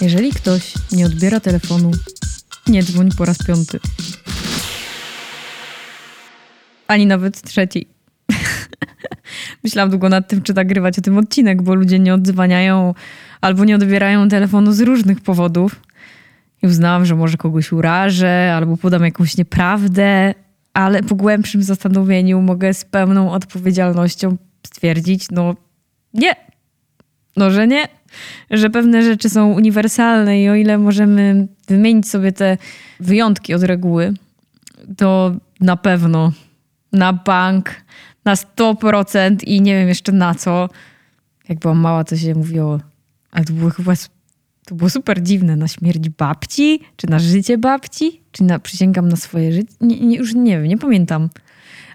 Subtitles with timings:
[0.00, 1.90] Jeżeli ktoś nie odbiera telefonu,
[2.66, 3.80] nie dzwoń po raz piąty.
[6.88, 7.86] Ani nawet trzeci.
[9.64, 12.94] Myślałam długo nad tym, czy nagrywać o tym odcinek, bo ludzie nie odzwaniają
[13.40, 15.82] albo nie odbierają telefonu z różnych powodów.
[16.62, 20.34] I uznałam, że może kogoś urażę albo podam jakąś nieprawdę,
[20.74, 25.54] ale po głębszym zastanowieniu mogę z pełną odpowiedzialnością stwierdzić, no
[26.14, 26.34] nie,
[27.36, 27.88] no że nie,
[28.50, 32.58] że pewne rzeczy są uniwersalne i o ile możemy wymienić sobie te
[33.00, 34.14] wyjątki od reguły,
[34.96, 36.32] to na pewno
[36.92, 37.70] na bank,
[38.24, 40.68] na 100% i nie wiem jeszcze na co.
[41.48, 42.80] Jak byłam mała, to się mówiło,
[43.30, 43.92] ale to było chyba
[44.66, 45.56] to było super dziwne.
[45.56, 46.80] Na śmierć babci?
[46.96, 48.20] Czy na życie babci?
[48.32, 49.72] Czy na, przysięgam na swoje życie?
[49.80, 51.28] Nie, nie, już nie wiem, nie pamiętam.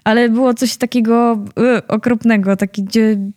[0.04, 1.44] Ale było coś takiego
[1.76, 2.82] y, okropnego, takie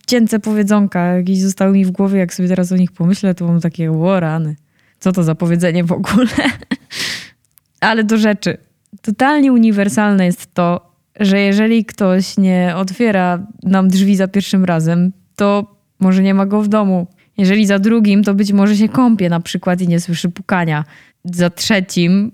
[0.06, 2.18] cięce powiedzonka jakieś zostały mi w głowie.
[2.18, 4.56] Jak sobie teraz o nich pomyślę, to mam takie, o rany.
[4.98, 6.28] Co to za powiedzenie w ogóle?
[7.80, 8.56] Ale do rzeczy.
[9.02, 15.76] Totalnie uniwersalne jest to, że jeżeli ktoś nie otwiera nam drzwi za pierwszym razem, to
[16.00, 17.06] może nie ma go w domu.
[17.38, 20.84] Jeżeli za drugim, to być może się kąpie na przykład i nie słyszy pukania.
[21.24, 22.32] Za trzecim,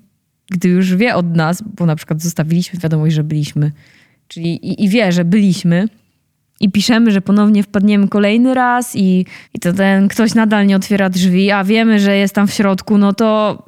[0.50, 3.72] gdy już wie od nas, bo na przykład zostawiliśmy wiadomość, że byliśmy,
[4.28, 5.88] czyli i, i wie, że byliśmy,
[6.60, 11.10] i piszemy, że ponownie wpadniemy kolejny raz i, i to ten ktoś nadal nie otwiera
[11.10, 13.62] drzwi, a wiemy, że jest tam w środku, no to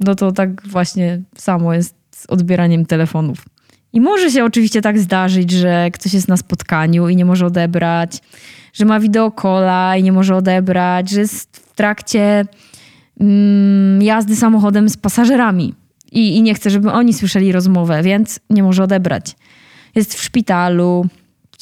[0.00, 3.44] no to tak właśnie samo jest z odbieraniem telefonów.
[3.92, 8.18] I może się oczywiście tak zdarzyć, że ktoś jest na spotkaniu i nie może odebrać,
[8.72, 12.44] że ma wideokola i nie może odebrać, że jest w trakcie
[13.20, 15.74] mm, jazdy samochodem z pasażerami
[16.12, 19.36] i, i nie chce, żeby oni słyszeli rozmowę, więc nie może odebrać.
[19.94, 21.06] Jest w szpitalu,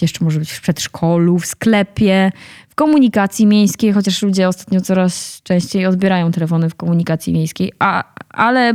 [0.03, 2.33] jeszcze może być w przedszkolu, w sklepie,
[2.69, 8.75] w komunikacji miejskiej, chociaż ludzie ostatnio coraz częściej odbierają telefony w komunikacji miejskiej, a, ale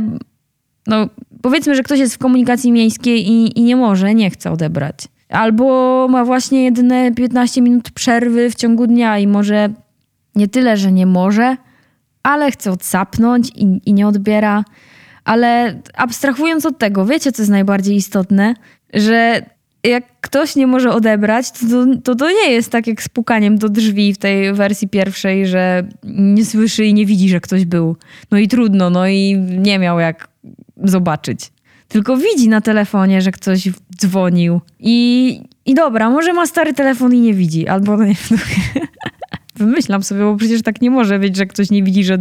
[0.86, 1.08] no,
[1.42, 4.96] powiedzmy, że ktoś jest w komunikacji miejskiej i, i nie może, nie chce odebrać.
[5.28, 9.68] Albo ma właśnie jedyne 15 minut przerwy w ciągu dnia i może
[10.34, 11.56] nie tyle, że nie może,
[12.22, 14.64] ale chce odsapnąć i, i nie odbiera.
[15.24, 18.54] Ale abstrahując od tego, wiecie, co jest najbardziej istotne?
[18.94, 19.42] Że
[19.84, 23.68] jak ktoś nie może odebrać, to, to, to nie jest tak jak z pukaniem do
[23.68, 27.96] drzwi w tej wersji pierwszej, że nie słyszy i nie widzi, że ktoś był.
[28.30, 30.28] No i trudno, no i nie miał jak
[30.84, 31.52] zobaczyć.
[31.88, 34.60] Tylko widzi na telefonie, że ktoś dzwonił.
[34.80, 37.68] I, i dobra, może ma stary telefon i nie widzi.
[37.68, 38.40] Albo no nie wiem.
[39.56, 42.18] Wymyślam sobie, bo przecież tak nie może być, że ktoś nie widzi, że,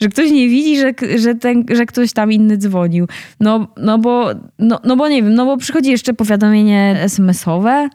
[0.00, 3.06] że ktoś nie widzi, że, że, ten, że ktoś tam inny dzwonił.
[3.40, 7.88] No, no, bo, no, no bo nie wiem, no bo przychodzi jeszcze powiadomienie SMS-owe,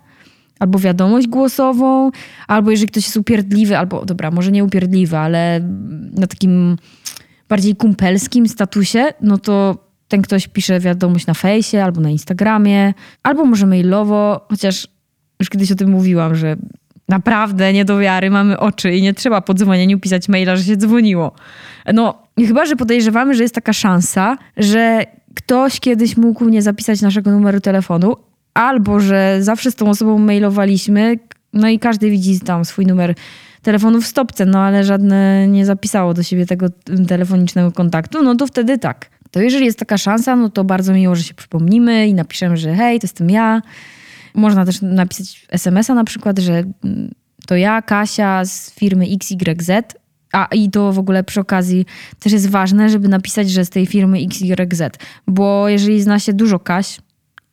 [0.59, 2.11] albo wiadomość głosową,
[2.47, 5.59] albo jeżeli ktoś jest upierdliwy, albo dobra, może nie upierdliwy, ale
[6.11, 6.77] na takim
[7.49, 9.77] bardziej kumpelskim statusie, no to
[10.07, 12.93] ten ktoś pisze wiadomość na fejsie albo na Instagramie,
[13.23, 14.87] albo może mailowo, chociaż
[15.39, 16.55] już kiedyś o tym mówiłam, że
[17.09, 20.77] naprawdę nie do wiary mamy oczy i nie trzeba po dzwonieniu pisać maila, że się
[20.77, 21.31] dzwoniło.
[21.93, 25.03] No, chyba, że podejrzewamy, że jest taka szansa, że
[25.35, 28.15] ktoś kiedyś mógł nie zapisać naszego numeru telefonu,
[28.53, 31.19] albo że zawsze z tą osobą mailowaliśmy,
[31.53, 33.15] no i każdy widzi tam swój numer
[33.61, 36.65] telefonu w stopce, no ale żadne nie zapisało do siebie tego
[37.07, 39.09] telefonicznego kontaktu, no to wtedy tak.
[39.31, 42.73] To jeżeli jest taka szansa, no to bardzo miło, że się przypomnimy i napiszemy, że
[42.73, 43.61] hej, to jestem ja.
[44.37, 47.11] Można też napisać SMS-a na przykład, że mm,
[47.47, 49.69] to ja, Kasia z firmy XYZ.
[50.31, 51.85] A i to w ogóle przy okazji
[52.19, 54.81] też jest ważne, żeby napisać, że z tej firmy XYZ,
[55.27, 56.99] bo jeżeli zna się dużo Kaś,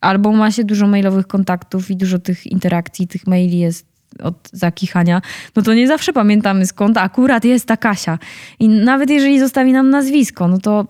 [0.01, 3.85] albo ma się dużo mailowych kontaktów i dużo tych interakcji, tych maili jest
[4.23, 5.21] od zakichania,
[5.55, 8.19] no to nie zawsze pamiętamy skąd akurat jest ta Kasia.
[8.59, 10.87] I nawet jeżeli zostawi nam nazwisko, no to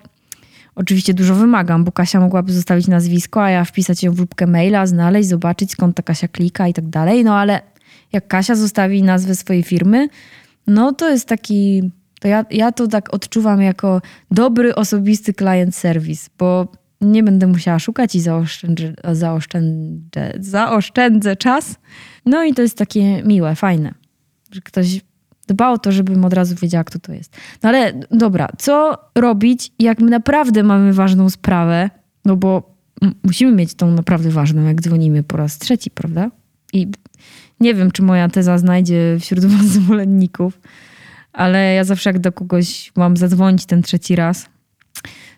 [0.75, 4.85] oczywiście dużo wymagam, bo Kasia mogłaby zostawić nazwisko, a ja wpisać ją w lubkę maila,
[4.85, 7.23] znaleźć, zobaczyć skąd ta Kasia klika i tak dalej.
[7.23, 7.61] No ale
[8.13, 10.07] jak Kasia zostawi nazwę swojej firmy,
[10.67, 14.01] no to jest taki, to ja, ja to tak odczuwam jako
[14.31, 16.67] dobry, osobisty client service, bo
[17.01, 21.75] nie będę musiała szukać i zaoszczędzę, zaoszczędzę, zaoszczędzę czas.
[22.25, 23.93] No i to jest takie miłe, fajne,
[24.51, 25.01] że ktoś
[25.47, 27.37] dba o to, żebym od razu wiedziała, kto to jest.
[27.63, 31.89] No ale dobra, co robić, jak my naprawdę mamy ważną sprawę,
[32.25, 32.75] no bo
[33.23, 36.31] musimy mieć tą naprawdę ważną, jak dzwonimy po raz trzeci, prawda?
[36.73, 36.87] I
[37.59, 40.59] nie wiem, czy moja teza znajdzie wśród was zwolenników,
[41.33, 44.45] ale ja zawsze jak do kogoś mam zadzwonić ten trzeci raz,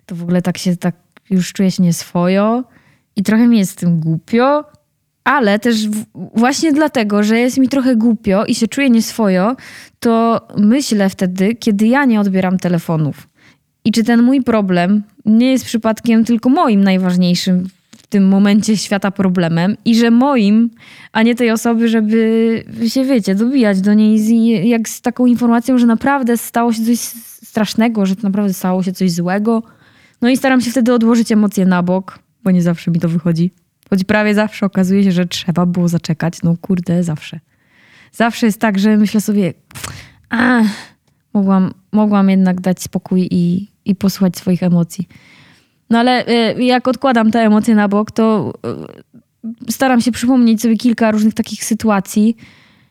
[0.05, 0.95] to w ogóle tak się tak
[1.29, 2.63] już czuję się nieswojo
[3.15, 4.63] i trochę mi jest z tym głupio,
[5.27, 5.75] Ale też
[6.35, 9.55] właśnie dlatego, że jest mi trochę głupio i się czuję nieswojo,
[9.99, 13.27] to myślę wtedy, kiedy ja nie odbieram telefonów.
[13.85, 19.11] I czy ten mój problem nie jest przypadkiem tylko moim najważniejszym w tym momencie świata
[19.11, 20.69] problemem i że moim,
[21.11, 24.29] a nie tej osoby, żeby się, wiecie, dobijać do niej z,
[24.65, 26.99] jak z taką informacją, że naprawdę stało się coś
[27.43, 29.63] strasznego, że naprawdę stało się coś złego.
[30.21, 33.51] No i staram się wtedy odłożyć emocje na bok, bo nie zawsze mi to wychodzi.
[33.89, 36.43] Choć prawie zawsze okazuje się, że trzeba było zaczekać.
[36.43, 37.39] No kurde, zawsze.
[38.11, 39.53] Zawsze jest tak, że myślę sobie,
[40.29, 40.61] a,
[41.33, 45.07] mogłam, mogłam jednak dać spokój i, i posłuchać swoich emocji.
[45.89, 48.53] No ale y, jak odkładam te emocje na bok, to
[49.67, 52.37] y, staram się przypomnieć sobie kilka różnych takich sytuacji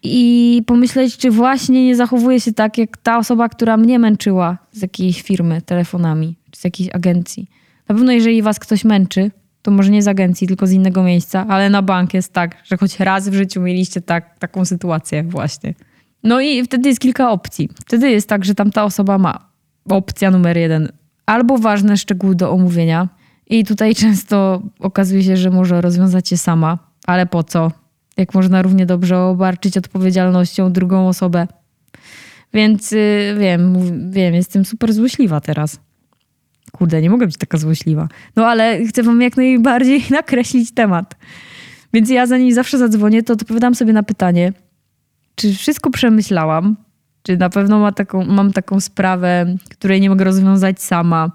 [0.03, 4.83] i pomyśleć, czy właśnie nie zachowuje się tak, jak ta osoba, która mnie męczyła z
[4.83, 7.49] jakiejś firmy telefonami, czy z jakiejś agencji.
[7.89, 9.31] Na pewno jeżeli was ktoś męczy,
[9.67, 12.77] to może nie z agencji, tylko z innego miejsca, ale na bank jest tak, że
[12.77, 15.75] choć raz w życiu mieliście tak, taką sytuację właśnie.
[16.23, 17.69] No i wtedy jest kilka opcji.
[17.87, 19.51] Wtedy jest tak, że tamta osoba ma
[19.91, 20.89] opcja numer jeden
[21.27, 23.09] albo ważne szczegóły do omówienia.
[23.47, 27.73] I tutaj często okazuje się, że może rozwiązać je sama, ale po co?
[28.17, 31.47] Jak można równie dobrze obarczyć odpowiedzialnością drugą osobę.
[32.55, 33.77] Więc yy, wiem,
[34.11, 35.81] wiem, jestem super złośliwa teraz.
[36.79, 38.09] Kurde, nie mogę być taka złośliwa.
[38.37, 41.15] No ale chcę wam jak najbardziej nakreślić temat.
[41.93, 44.53] Więc ja zanim zawsze zadzwonię, to odpowiadam sobie na pytanie,
[45.35, 46.77] czy wszystko przemyślałam,
[47.23, 51.31] czy na pewno ma taką, mam taką sprawę, której nie mogę rozwiązać sama?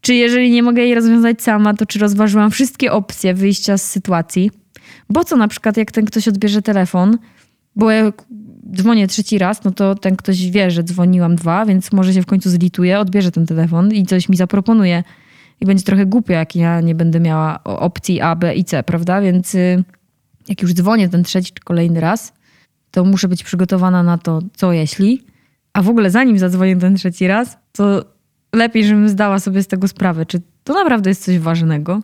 [0.00, 4.50] Czy jeżeli nie mogę jej rozwiązać sama, to czy rozważyłam wszystkie opcje wyjścia z sytuacji?
[5.10, 7.18] Bo co na przykład, jak ten ktoś odbierze telefon,
[7.76, 8.12] bo ja
[8.76, 12.26] dzwonię trzeci raz, no to ten ktoś wie, że dzwoniłam dwa, więc może się w
[12.26, 15.02] końcu zlituje, odbierze ten telefon i coś mi zaproponuje.
[15.60, 19.20] I będzie trochę głupio, jak ja nie będę miała opcji A, B i C, prawda?
[19.20, 19.84] Więc y,
[20.48, 22.32] jak już dzwonię ten trzeci czy kolejny raz,
[22.90, 25.26] to muszę być przygotowana na to, co jeśli.
[25.72, 28.04] A w ogóle zanim zadzwonię ten trzeci raz, to
[28.52, 32.00] lepiej, żebym zdała sobie z tego sprawę, czy to naprawdę jest coś ważnego.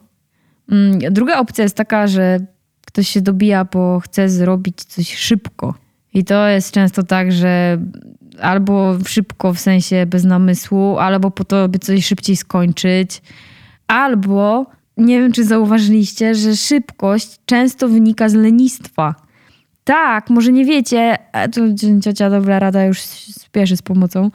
[0.72, 2.38] Mm, druga opcja jest taka, że
[2.86, 5.74] ktoś się dobija, bo chce zrobić coś szybko.
[6.14, 7.78] I to jest często tak, że
[8.40, 13.22] albo szybko w sensie bez namysłu, albo po to, by coś szybciej skończyć,
[13.86, 14.66] albo
[14.96, 19.14] nie wiem, czy zauważyliście, że szybkość często wynika z lenistwa.
[19.84, 21.18] Tak, może nie wiecie,
[21.54, 21.60] tu
[22.02, 24.30] ciocia dobra rada już spieszy z pomocą,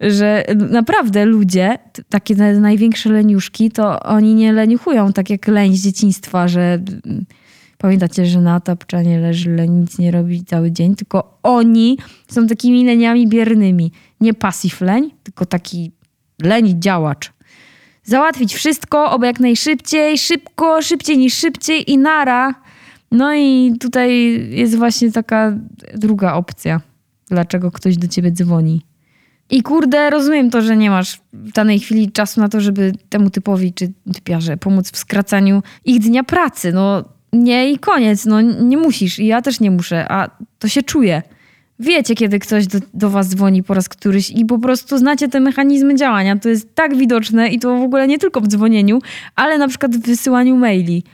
[0.00, 1.78] że naprawdę ludzie,
[2.08, 6.78] takie największe leniuszki, to oni nie leniuchują tak jak leń z dzieciństwa, że
[7.82, 11.98] pamiętacie, że na tapczanie leży leń, nic nie robi cały dzień, tylko oni
[12.28, 13.92] są takimi leniami biernymi.
[14.20, 15.92] Nie pasyw leń, tylko taki
[16.42, 17.32] leń działacz.
[18.04, 22.62] Załatwić wszystko, oby jak najszybciej, szybko, szybciej niż szybciej i nara
[23.12, 25.52] no i tutaj jest właśnie taka
[25.94, 26.80] druga opcja,
[27.28, 28.82] dlaczego ktoś do ciebie dzwoni.
[29.50, 33.30] I kurde, rozumiem to, że nie masz w danej chwili czasu na to, żeby temu
[33.30, 36.72] typowi czy typiarze pomóc w skracaniu ich dnia pracy.
[36.72, 40.82] No nie i koniec, no nie musisz i ja też nie muszę, a to się
[40.82, 41.22] czuje.
[41.78, 45.40] Wiecie, kiedy ktoś do, do was dzwoni po raz któryś i po prostu znacie te
[45.40, 46.36] mechanizmy działania.
[46.36, 48.98] To jest tak widoczne i to w ogóle nie tylko w dzwonieniu,
[49.36, 51.04] ale na przykład w wysyłaniu maili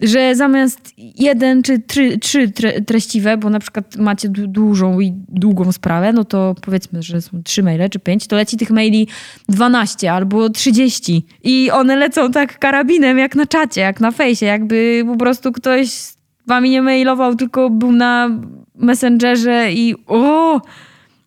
[0.00, 2.52] że zamiast jeden czy trzy, trzy
[2.86, 7.62] treściwe, bo na przykład macie dużą i długą sprawę, no to powiedzmy, że są trzy
[7.62, 9.08] maile czy pięć, to leci tych maili
[9.48, 15.02] 12 albo 30 i one lecą tak karabinem jak na czacie, jak na fejsie, jakby
[15.06, 18.30] po prostu ktoś z wami nie mailował, tylko był na
[18.74, 20.60] Messengerze i o,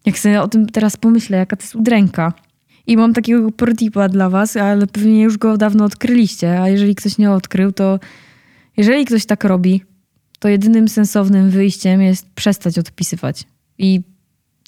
[0.05, 2.33] jak sobie o tym teraz pomyślę, jaka to jest udręka.
[2.87, 7.17] I mam takiego protipa dla was, ale pewnie już go dawno odkryliście, a jeżeli ktoś
[7.17, 7.99] nie odkrył, to
[8.79, 9.83] jeżeli ktoś tak robi,
[10.39, 13.43] to jedynym sensownym wyjściem jest przestać odpisywać
[13.77, 14.01] i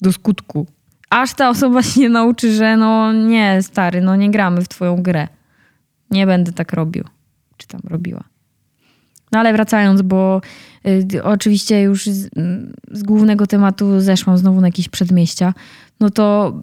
[0.02, 0.66] do skutku.
[1.10, 5.28] Aż ta osoba się nauczy, że no nie, stary, no nie gramy w twoją grę.
[6.10, 7.04] Nie będę tak robił.
[7.56, 8.24] Czy tam robiła.
[9.32, 10.40] No ale wracając, bo
[11.14, 12.30] y, oczywiście już z,
[12.90, 15.54] z, głównego tematu zeszłam znowu na jakieś przedmieścia,
[16.00, 16.54] no to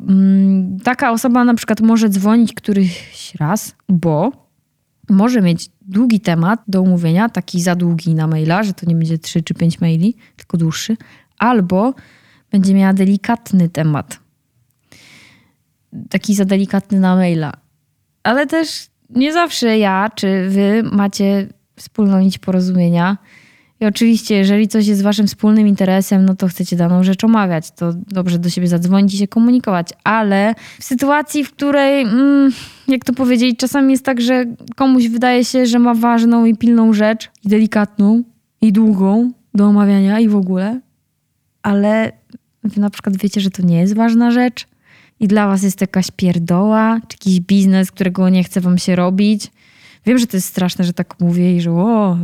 [0.80, 4.49] y, taka osoba na przykład może dzwonić któryś raz, bo
[5.10, 9.18] może mieć długi temat do umówienia, taki za długi na maila, że to nie będzie
[9.18, 10.98] 3 czy 5 maili, tylko dłuższy,
[11.38, 11.94] albo
[12.52, 14.20] będzie miała delikatny temat.
[16.10, 17.54] Taki za delikatny na maila.
[18.24, 23.18] Ale też nie zawsze ja czy wy macie wspólną nić porozumienia
[23.82, 27.72] i oczywiście, jeżeli coś jest waszym wspólnym interesem, no to chcecie daną rzecz omawiać.
[27.72, 29.90] To dobrze do siebie zadzwonić i się komunikować.
[30.04, 32.52] Ale w sytuacji, w której, mm,
[32.88, 34.46] jak to powiedzieć, czasami jest tak, że
[34.76, 38.24] komuś wydaje się, że ma ważną i pilną rzecz i delikatną,
[38.62, 40.80] i długą do omawiania i w ogóle,
[41.64, 42.12] ale
[42.64, 44.68] wy na przykład wiecie, że to nie jest ważna rzecz
[45.20, 49.52] i dla was jest jakaś pierdoła, czy jakiś biznes, którego nie chce wam się robić.
[50.06, 52.18] Wiem, że to jest straszne, że tak mówię i że o,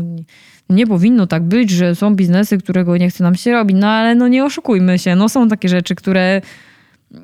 [0.70, 4.16] nie powinno tak być, że są biznesy, którego nie chce nam się robić, no ale
[4.16, 6.42] no nie oszukujmy się, no są takie rzeczy, które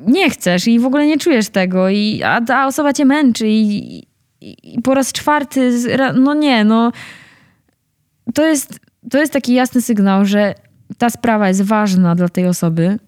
[0.08, 3.98] nie chcesz i w ogóle nie czujesz tego, i, a ta osoba cię męczy i,
[3.98, 5.72] i, i po raz czwarty,
[6.16, 6.92] no nie, no
[8.34, 8.80] to jest,
[9.10, 10.56] to jest taki jasny sygnał, że
[10.98, 13.00] ta sprawa jest ważna dla tej osoby,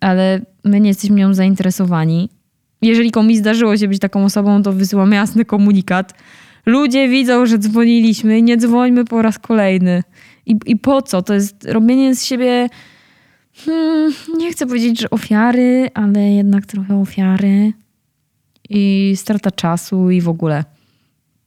[0.00, 2.28] ale my nie jesteśmy nią zainteresowani.
[2.82, 6.14] Jeżeli komuś zdarzyło się być taką osobą, to wysyłam jasny komunikat.
[6.66, 10.02] Ludzie widzą, że dzwoniliśmy i nie dzwońmy po raz kolejny.
[10.46, 11.22] I, I po co?
[11.22, 12.68] To jest robienie z siebie
[13.54, 17.72] Hmm, nie chcę powiedzieć, że ofiary, ale jednak trochę ofiary
[18.68, 20.64] i strata czasu i w ogóle.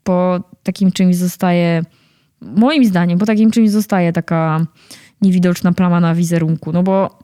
[0.03, 1.83] Po takim czymś zostaje,
[2.41, 4.65] moim zdaniem, po takim czymś zostaje taka
[5.21, 6.71] niewidoczna plama na wizerunku.
[6.71, 7.19] No bo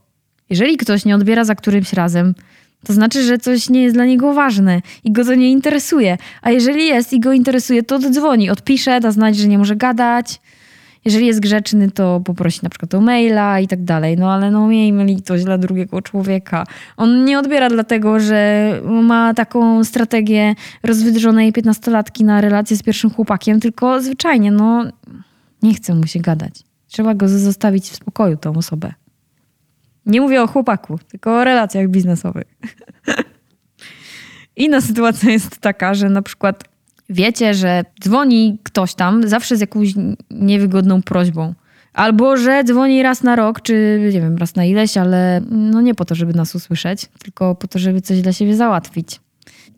[0.49, 2.35] jeżeli ktoś nie odbiera za którymś razem,
[2.85, 6.17] to znaczy, że coś nie jest dla niego ważne i go to nie interesuje.
[6.41, 10.41] A jeżeli jest i go interesuje, to dzwoni, odpisze, da znać, że nie może gadać,
[11.05, 14.17] jeżeli jest grzeczny, to poprosi na przykład o maila i tak dalej.
[14.17, 16.67] No ale no miejmy litość dla drugiego człowieka.
[16.97, 23.59] On nie odbiera dlatego, że ma taką strategię rozwydrzonej piętnastolatki na relację z pierwszym chłopakiem,
[23.59, 24.85] tylko zwyczajnie, no
[25.61, 26.53] nie chce mu się gadać.
[26.87, 28.93] Trzeba go zostawić w spokoju, tą osobę.
[30.05, 32.47] Nie mówię o chłopaku, tylko o relacjach biznesowych.
[34.55, 36.63] Inna sytuacja jest taka, że na przykład
[37.09, 39.93] wiecie, że dzwoni ktoś tam zawsze z jakąś
[40.31, 41.53] niewygodną prośbą.
[41.93, 45.95] Albo że dzwoni raz na rok, czy nie wiem, raz na ileś, ale no nie
[45.95, 49.19] po to, żeby nas usłyszeć, tylko po to, żeby coś dla siebie załatwić.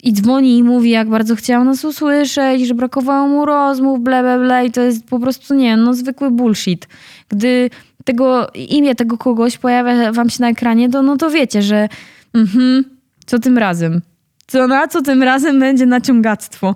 [0.04, 4.40] I dzwoni i mówi, jak bardzo chciał nas usłyszeć, że brakowało mu rozmów, ble, ble,
[4.40, 4.66] ble.
[4.66, 6.88] I to jest po prostu, nie no zwykły bullshit.
[7.30, 7.70] Gdy
[8.04, 11.90] tego imię tego kogoś pojawia wam się na ekranie, to no to wiecie, że
[12.34, 12.84] mhm,
[13.26, 14.02] co tym razem?
[14.48, 16.76] Co na co tym razem będzie naciągactwo?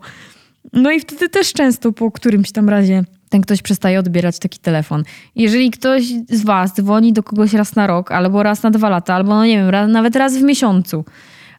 [0.73, 5.03] No i wtedy też często po którymś tam razie ten ktoś przestaje odbierać taki telefon.
[5.35, 9.13] Jeżeli ktoś z was dzwoni do kogoś raz na rok, albo raz na dwa lata,
[9.13, 11.05] albo no nie wiem, raz, nawet raz w miesiącu,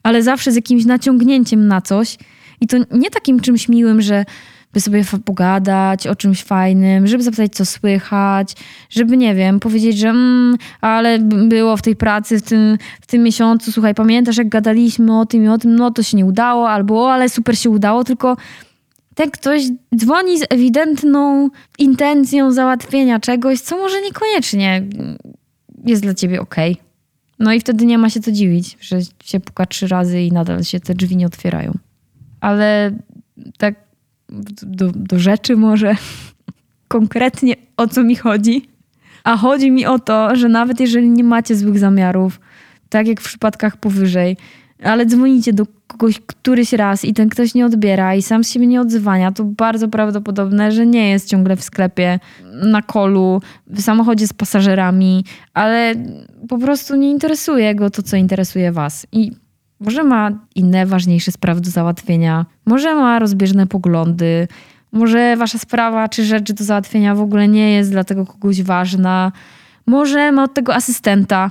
[0.03, 2.19] ale zawsze z jakimś naciągnięciem na coś
[2.61, 4.25] i to nie takim czymś miłym, że
[4.73, 8.53] by sobie pogadać o czymś fajnym, żeby zapytać, co słychać,
[8.91, 13.23] żeby, nie wiem, powiedzieć, że mm, ale było w tej pracy w tym, w tym
[13.23, 16.71] miesiącu, słuchaj, pamiętasz, jak gadaliśmy o tym i o tym, no to się nie udało,
[16.71, 18.37] albo o, ale super się udało, tylko
[19.15, 19.63] ten ktoś
[19.97, 24.83] dzwoni z ewidentną intencją załatwienia czegoś, co może niekoniecznie
[25.85, 26.57] jest dla ciebie ok.
[27.39, 30.65] No i wtedy nie ma się co dziwić, że się puka trzy razy i nadal
[30.65, 31.73] się te drzwi nie otwierają.
[32.41, 32.93] Ale
[33.59, 33.88] tak
[34.63, 35.97] do, do rzeczy może
[36.89, 38.69] konkretnie o co mi chodzi.
[39.25, 42.41] A chodzi mi o to, że nawet jeżeli nie macie złych zamiarów,
[42.89, 44.37] tak jak w przypadkach powyżej,
[44.83, 48.67] ale dzwonicie do kogoś któryś raz i ten ktoś nie odbiera i sam z siebie
[48.67, 52.19] nie odzwania, to bardzo prawdopodobne, że nie jest ciągle w sklepie,
[52.63, 55.95] na kolu, w samochodzie z pasażerami, ale
[56.49, 59.07] po prostu nie interesuje go to, co interesuje was.
[59.13, 59.33] I
[59.81, 64.49] może ma inne, ważniejsze sprawy do załatwienia, może ma rozbieżne poglądy,
[64.93, 69.33] może wasza sprawa czy rzecz do załatwienia w ogóle nie jest dla tego kogoś ważna,
[69.87, 71.51] może ma od tego asystenta,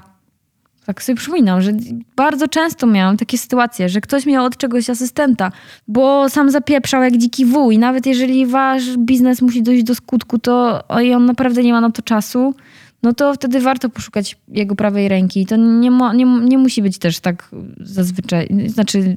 [0.88, 1.72] tak sobie przypominam, że
[2.15, 5.51] bardzo często miałam takie sytuacje, że ktoś miał od czegoś asystenta,
[5.88, 10.84] bo sam zapieprzał jak dziki i nawet jeżeli wasz biznes musi dojść do skutku, to
[11.03, 12.55] i on naprawdę nie ma na to czasu,
[13.04, 15.46] no to wtedy warto poszukać jego prawej ręki.
[15.46, 17.50] To nie, nie, nie musi być też tak
[17.80, 19.16] zazwyczaj, znaczy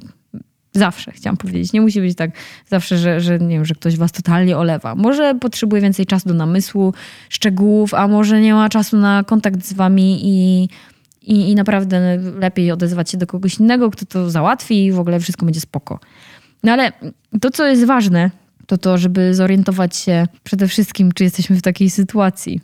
[0.73, 1.73] zawsze chciałam powiedzieć.
[1.73, 2.31] Nie musi być tak
[2.69, 4.95] zawsze, że, że, nie wiem, że ktoś was totalnie olewa.
[4.95, 6.93] Może potrzebuje więcej czasu do namysłu,
[7.29, 10.67] szczegółów, a może nie ma czasu na kontakt z wami i
[11.21, 15.19] i, i naprawdę lepiej odezwać się do kogoś innego, kto to załatwi i w ogóle
[15.19, 15.99] wszystko będzie spoko.
[16.63, 16.91] No ale
[17.41, 18.31] to, co jest ważne,
[18.65, 22.61] to to, żeby zorientować się przede wszystkim, czy jesteśmy w takiej sytuacji.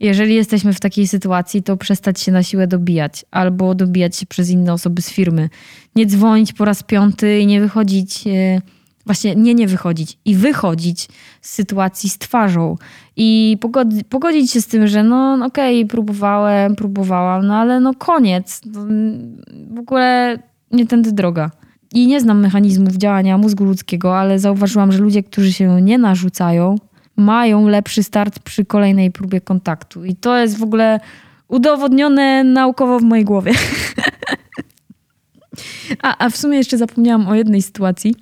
[0.00, 4.50] Jeżeli jesteśmy w takiej sytuacji, to przestać się na siłę dobijać albo dobijać się przez
[4.50, 5.48] inne osoby z firmy.
[5.96, 8.60] Nie dzwonić po raz piąty i nie wychodzić e,
[9.06, 11.08] właśnie nie nie wychodzić i wychodzić
[11.40, 12.76] z sytuacji z twarzą
[13.16, 17.94] i pogodzić, pogodzić się z tym, że no okej, okay, próbowałem, próbowałam, no ale no
[17.94, 18.60] koniec.
[19.70, 20.38] W ogóle
[20.70, 21.50] nie tędy droga.
[21.92, 26.76] I nie znam mechanizmów działania mózgu ludzkiego, ale zauważyłam, że ludzie, którzy się nie narzucają,
[27.16, 30.04] mają lepszy start przy kolejnej próbie kontaktu.
[30.04, 31.00] I to jest w ogóle
[31.48, 33.52] udowodnione naukowo w mojej głowie.
[36.02, 38.14] a, a w sumie jeszcze zapomniałam o jednej sytuacji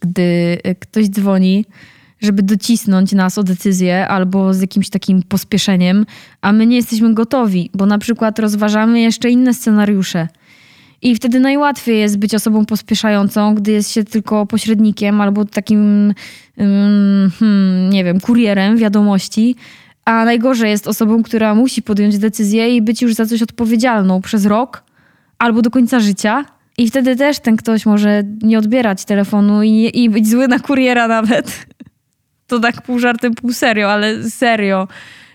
[0.00, 1.64] gdy ktoś dzwoni
[2.20, 6.06] żeby docisnąć nas o decyzję albo z jakimś takim pospieszeniem,
[6.40, 10.28] a my nie jesteśmy gotowi, bo na przykład rozważamy jeszcze inne scenariusze.
[11.02, 16.14] I wtedy najłatwiej jest być osobą pospieszającą, gdy jest się tylko pośrednikiem albo takim,
[16.56, 19.56] um, hmm, nie wiem, kurierem wiadomości.
[20.04, 24.46] A najgorzej jest osobą, która musi podjąć decyzję i być już za coś odpowiedzialną przez
[24.46, 24.84] rok
[25.38, 26.44] albo do końca życia.
[26.78, 31.08] I wtedy też ten ktoś może nie odbierać telefonu i, i być zły na kuriera
[31.08, 31.46] nawet.
[32.46, 34.88] To tak pół żartem, pół serio, ale serio.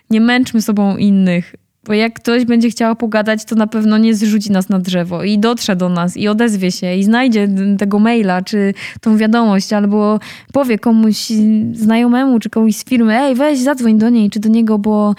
[0.09, 1.55] Nie męczmy sobą innych.
[1.89, 5.39] Bo jak ktoś będzie chciał pogadać, to na pewno nie zrzuci nas na drzewo i
[5.39, 10.19] dotrze do nas i odezwie się i znajdzie tego maila czy tą wiadomość albo
[10.53, 11.27] powie komuś
[11.74, 15.15] znajomemu czy komuś z firmy ej weź zadzwoń do niej czy do niego, bo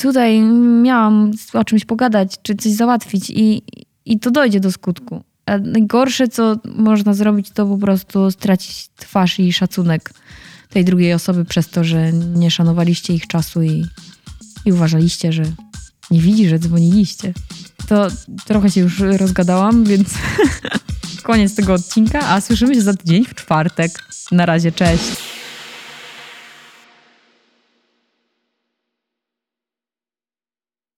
[0.00, 0.40] tutaj
[0.82, 3.62] miałam o czymś pogadać czy coś załatwić i,
[4.04, 5.22] i to dojdzie do skutku.
[5.46, 10.12] A najgorsze, co można zrobić, to po prostu stracić twarz i szacunek
[10.68, 13.84] tej drugiej osoby przez to, że nie szanowaliście ich czasu i,
[14.66, 15.42] i uważaliście, że
[16.12, 17.32] nie widzi, że dzwoniliście.
[17.88, 18.08] To
[18.44, 20.08] trochę się już rozgadałam, więc
[21.22, 23.92] koniec tego odcinka, a słyszymy się za tydzień w czwartek.
[24.32, 25.04] Na razie, cześć.